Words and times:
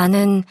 나는 0.00 0.44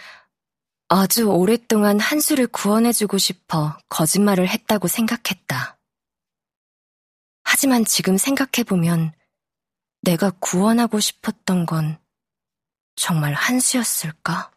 아주 0.90 1.26
오랫동안 1.26 2.00
한수를 2.00 2.46
구원해주고 2.46 3.18
싶어 3.18 3.76
거짓말을 3.90 4.48
했다고 4.48 4.88
생각했다. 4.88 5.80
하지만 7.44 7.84
지금 7.84 8.16
생각해보면 8.16 9.12
내가 10.04 10.30
구원하고 10.40 11.00
싶었던 11.00 11.66
건 11.66 11.98
정말 12.96 13.34
한수였을까? 13.34 14.52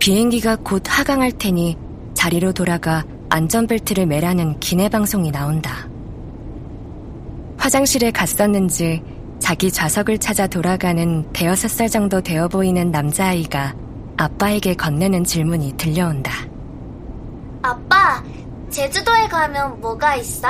비행기가 0.00 0.56
곧 0.56 0.82
하강할 0.88 1.38
테니 1.38 1.78
자리로 2.14 2.52
돌아가 2.52 3.04
안전벨트를 3.28 4.06
매라는 4.06 4.58
기내 4.58 4.88
방송이 4.88 5.30
나온다. 5.30 5.91
화장실에 7.62 8.10
갔었는지 8.10 9.00
자기 9.38 9.70
좌석을 9.70 10.18
찾아 10.18 10.48
돌아가는 10.48 11.32
대여섯 11.32 11.70
살 11.70 11.88
정도 11.88 12.20
되어 12.20 12.48
보이는 12.48 12.90
남자아이가 12.90 13.76
아빠에게 14.16 14.74
건네는 14.74 15.22
질문이 15.22 15.76
들려온다. 15.76 16.32
아빠, 17.62 18.20
제주도에 18.68 19.28
가면 19.28 19.80
뭐가 19.80 20.16
있어? 20.16 20.48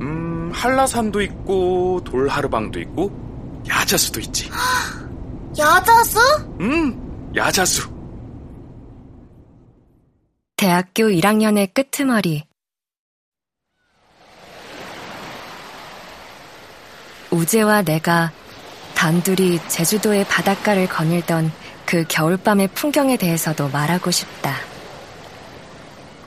음, 0.00 0.50
한라산도 0.50 1.20
있고, 1.20 2.00
돌하르방도 2.04 2.80
있고, 2.80 3.62
야자수도 3.68 4.20
있지. 4.20 4.48
야자수? 5.58 6.18
음, 6.60 7.32
야자수. 7.36 7.86
대학교 10.56 11.04
1학년의 11.08 11.74
끄트머리. 11.74 12.45
우재와 17.30 17.82
내가 17.82 18.32
단둘이 18.94 19.60
제주도의 19.68 20.24
바닷가를 20.24 20.88
거닐던 20.88 21.52
그 21.84 22.04
겨울밤의 22.08 22.68
풍경에 22.68 23.16
대해서도 23.16 23.68
말하고 23.68 24.10
싶다. 24.10 24.56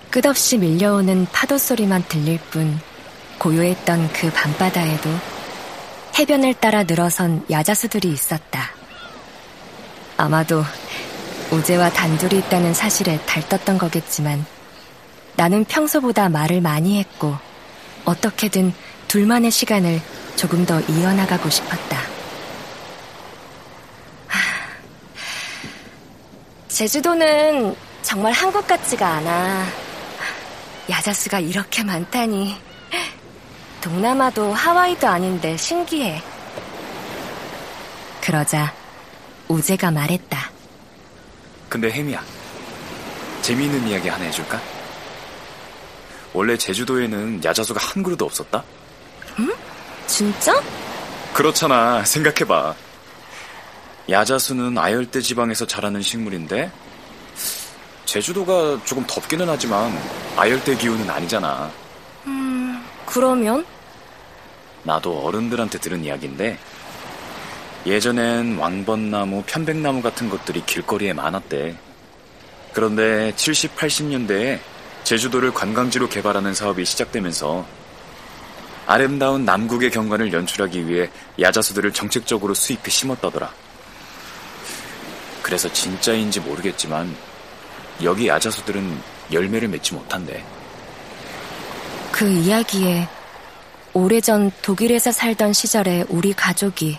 끝없이 0.10 0.58
밀려오는 0.58 1.28
파도 1.32 1.58
소리만 1.58 2.04
들릴 2.08 2.40
뿐 2.52 2.80
고요했던 3.38 4.12
그 4.14 4.32
밤바다에도 4.32 5.10
해변을 6.18 6.56
따라 6.56 6.84
늘어선 6.84 7.46
야자수들이 7.50 8.12
있었다. 8.12 8.72
아마도 10.18 10.64
우재와 11.52 11.92
단둘이 11.92 12.40
있다는 12.40 12.74
사실에 12.74 13.20
달떴던 13.26 13.78
거겠지만 13.78 14.46
나는 15.36 15.64
평소보다 15.64 16.30
말을 16.30 16.62
많이 16.62 17.00
했고 17.00 17.36
어떻게든 18.06 18.74
둘만의 19.10 19.50
시간을 19.50 20.00
조금 20.36 20.64
더 20.66 20.80
이어나가고 20.82 21.50
싶었다. 21.50 22.00
제주도는 26.68 27.76
정말 28.04 28.32
한국 28.32 28.66
같지가 28.68 29.06
않아. 29.16 29.66
야자수가 30.92 31.40
이렇게 31.40 31.84
많다니. 31.84 32.56
동남아도 33.82 34.54
하와이도 34.54 35.08
아닌데 35.08 35.58
신기해. 35.58 36.22
그러자 38.22 38.72
우재가 39.48 39.90
말했다. 39.90 40.52
근데 41.68 41.90
혜미야, 41.90 42.24
재미있는 43.42 43.88
이야기 43.88 44.08
하나 44.08 44.26
해줄까? 44.26 44.62
원래 46.32 46.56
제주도에는 46.56 47.44
야자수가 47.44 47.80
한 47.84 48.04
그루도 48.04 48.26
없었다? 48.26 48.64
응? 50.22 50.34
진짜? 50.34 50.62
그렇잖아. 51.34 52.04
생각해봐. 52.04 52.76
야자수는 54.10 54.78
아열대 54.78 55.22
지방에서 55.22 55.66
자라는 55.68 56.02
식물인데 56.02 56.72
제주도가 58.06 58.84
조금 58.84 59.06
덥기는 59.06 59.48
하지만 59.48 59.96
아열대 60.36 60.76
기후는 60.76 61.10
아니잖아. 61.10 61.72
음, 62.26 62.84
그러면? 63.06 63.66
나도 64.84 65.20
어른들한테 65.26 65.78
들은 65.78 66.04
이야기인데 66.04 66.58
예전엔 67.86 68.58
왕벚나무, 68.58 69.44
편백나무 69.46 70.02
같은 70.02 70.30
것들이 70.30 70.66
길거리에 70.66 71.14
많았대. 71.14 71.78
그런데 72.74 73.32
70, 73.36 73.76
80년대에 73.78 74.60
제주도를 75.04 75.54
관광지로 75.54 76.10
개발하는 76.10 76.54
사업이 76.54 76.84
시작되면서 76.84 77.79
아름다운 78.90 79.46
남국의 79.46 79.92
경관을 79.92 80.34
연출하기 80.34 80.88
위해 80.88 81.12
야자수들을 81.40 81.94
정책적으로 81.94 82.56
수입해 82.56 82.90
심었다더라. 82.90 83.54
그래서 85.44 85.72
진짜인지 85.72 86.40
모르겠지만 86.40 87.16
여기 88.02 88.28
야자수들은 88.28 89.00
열매를 89.32 89.68
맺지 89.68 89.94
못한대. 89.94 90.44
그 92.12 92.28
이야기에 92.28 93.08
오래전 93.94 94.52
독일에서 94.64 95.12
살던 95.12 95.54
시절에 95.54 96.06
우리 96.10 96.34
가족이 96.34 96.98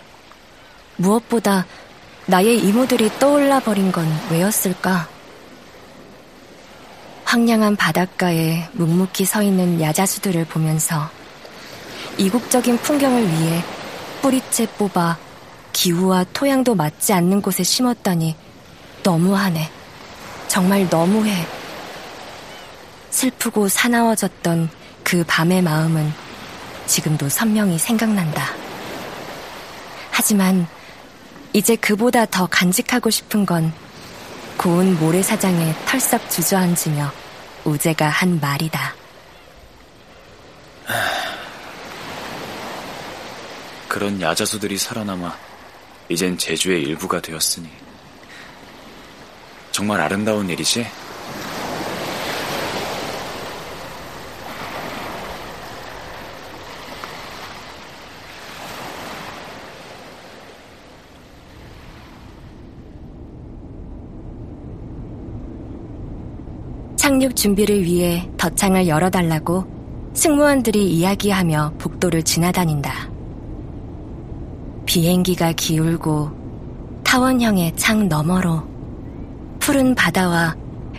무엇보다 0.95 1.67
나의 2.27 2.61
이모들이 2.61 3.19
떠올라 3.19 3.59
버린 3.59 3.91
건 3.91 4.07
왜였을까? 4.31 5.09
황량한 7.25 7.75
바닷가에 7.75 8.69
묵묵히 8.75 9.25
서 9.25 9.43
있는 9.43 9.81
야자수들을 9.81 10.45
보면서 10.45 11.11
이국적인 12.21 12.77
풍경을 12.77 13.27
위해 13.27 13.65
뿌리채 14.21 14.67
뽑아 14.77 15.17
기후와 15.73 16.27
토양도 16.35 16.75
맞지 16.75 17.15
않는 17.15 17.41
곳에 17.41 17.63
심었다니 17.63 18.37
너무하네. 19.03 19.71
정말 20.47 20.87
너무해. 20.91 21.47
슬프고 23.09 23.69
사나워졌던 23.69 24.69
그 25.03 25.25
밤의 25.27 25.63
마음은 25.63 26.13
지금도 26.85 27.31
선명히 27.31 27.79
생각난다. 27.79 28.49
하지만 30.11 30.67
이제 31.55 31.75
그보다 31.75 32.27
더 32.27 32.47
간직하고 32.47 33.09
싶은 33.09 33.47
건 33.47 33.73
고운 34.59 34.99
모래사장에 34.99 35.75
털썩 35.87 36.29
주저앉으며 36.29 37.11
우재가 37.65 38.11
한 38.11 38.39
말이다. 38.41 39.00
그런 43.91 44.21
야자수들이 44.21 44.79
살아남아 44.79 45.37
이젠 46.09 46.39
제주의 46.39 46.81
일부가 46.85 47.21
되었으니 47.21 47.69
정말 49.73 50.01
아름다운 50.01 50.49
일이지? 50.49 50.87
착륙 66.95 67.35
준비를 67.35 67.83
위해 67.83 68.31
덧창을 68.39 68.87
열어달라고 68.87 70.13
승무원들이 70.15 70.93
이야기하며 70.93 71.75
복도를 71.79 72.23
지나다닌다. 72.23 73.10
비행기가 74.91 75.53
기울고 75.53 76.33
타원형의 77.05 77.77
창 77.77 78.09
너머로 78.09 78.61
푸른 79.61 79.95
바다와 79.95 80.57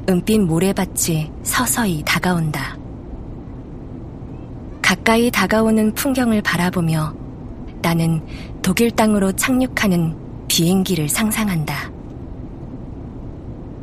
은빛 0.07 0.39
모래밭이 0.43 1.29
서서히 1.43 2.01
다가온다. 2.05 2.77
가까이 4.81 5.29
다가오는 5.29 5.93
풍경을 5.93 6.41
바라보며 6.41 7.13
나는 7.81 8.25
독일 8.61 8.91
땅으로 8.91 9.33
착륙하는 9.33 10.15
비행기를 10.47 11.09
상상한다. 11.09 11.91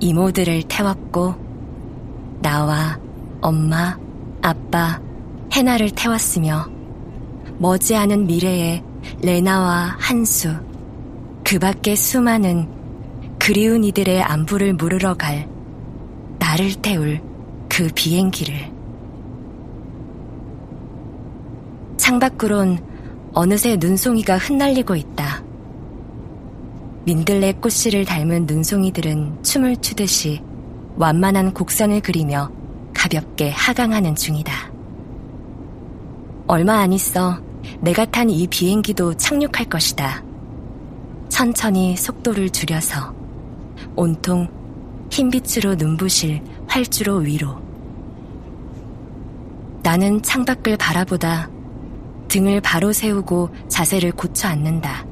이모들을 0.00 0.62
태웠고 0.68 1.34
나와 2.40 2.98
엄마, 3.42 3.98
아빠, 4.40 4.98
해나를 5.52 5.90
태웠으며 5.90 6.66
머지않은 7.58 8.26
미래에 8.26 8.87
레나와 9.20 9.96
한수, 9.98 10.54
그 11.44 11.58
밖의 11.58 11.96
수많은 11.96 12.68
그리운 13.38 13.82
이들의 13.82 14.22
안부를 14.22 14.74
물으러 14.74 15.14
갈 15.14 15.48
나를 16.38 16.74
태울 16.82 17.20
그 17.68 17.88
비행기를. 17.94 18.70
창밖으론 21.96 22.78
어느새 23.32 23.76
눈송이가 23.76 24.38
흩날리고 24.38 24.94
있다. 24.94 25.42
민들레 27.04 27.54
꽃씨를 27.54 28.04
닮은 28.04 28.46
눈송이들은 28.46 29.42
춤을 29.42 29.78
추듯이 29.78 30.40
완만한 30.96 31.52
곡선을 31.52 32.02
그리며 32.02 32.50
가볍게 32.94 33.50
하강하는 33.50 34.14
중이다. 34.14 34.52
얼마 36.46 36.78
안 36.78 36.92
있어 36.92 37.47
내가 37.80 38.04
탄 38.04 38.28
이 38.30 38.46
비행기도 38.46 39.14
착륙할 39.14 39.66
것이다. 39.66 40.22
천천히 41.28 41.96
속도를 41.96 42.50
줄여서 42.50 43.14
온통 43.94 44.48
흰빛으로 45.10 45.74
눈부실 45.76 46.42
활주로 46.66 47.16
위로. 47.16 47.60
나는 49.82 50.20
창밖을 50.22 50.76
바라보다 50.76 51.48
등을 52.28 52.60
바로 52.60 52.92
세우고 52.92 53.48
자세를 53.68 54.12
고쳐 54.12 54.48
앉는다. 54.48 55.06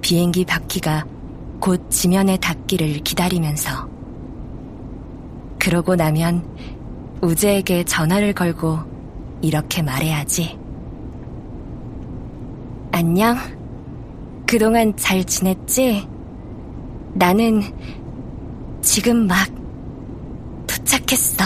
비행기 0.00 0.44
바퀴가 0.44 1.04
곧 1.60 1.90
지면에 1.90 2.36
닿기를 2.38 3.00
기다리면서. 3.00 3.88
그러고 5.58 5.94
나면 5.94 6.44
우재에게 7.20 7.84
전화를 7.84 8.32
걸고 8.32 8.78
이렇게 9.42 9.82
말해야지. 9.82 10.61
안녕. 12.94 13.38
그동안 14.46 14.94
잘 14.96 15.24
지냈지? 15.24 16.06
나는 17.14 17.62
지금 18.82 19.26
막 19.26 19.48
도착했어. 20.66 21.42